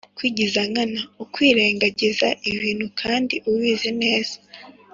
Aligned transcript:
kwigiza 0.17 0.59
nkana:ukwirengagiza 0.69 2.27
ibintu 2.51 2.87
kandi 3.01 3.35
ubizi 3.51 3.89
neza. 4.01 4.35